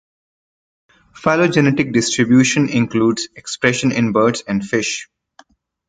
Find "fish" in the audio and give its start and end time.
4.67-5.07